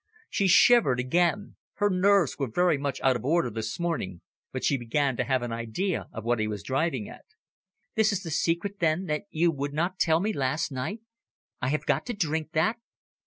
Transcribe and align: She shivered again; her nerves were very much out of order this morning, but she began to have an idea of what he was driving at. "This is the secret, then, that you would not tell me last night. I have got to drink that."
She 0.31 0.47
shivered 0.47 0.99
again; 0.99 1.57
her 1.75 1.87
nerves 1.87 2.39
were 2.39 2.49
very 2.49 2.75
much 2.79 2.99
out 3.01 3.15
of 3.15 3.23
order 3.23 3.51
this 3.51 3.79
morning, 3.79 4.21
but 4.51 4.63
she 4.63 4.75
began 4.75 5.15
to 5.17 5.23
have 5.23 5.43
an 5.43 5.51
idea 5.51 6.07
of 6.11 6.23
what 6.23 6.39
he 6.39 6.47
was 6.47 6.63
driving 6.63 7.07
at. 7.07 7.25
"This 7.93 8.11
is 8.11 8.23
the 8.23 8.31
secret, 8.31 8.79
then, 8.79 9.05
that 9.05 9.25
you 9.29 9.51
would 9.51 9.73
not 9.73 9.99
tell 9.99 10.19
me 10.19 10.33
last 10.33 10.71
night. 10.71 11.01
I 11.61 11.67
have 11.67 11.85
got 11.85 12.07
to 12.07 12.13
drink 12.15 12.53
that." 12.53 12.77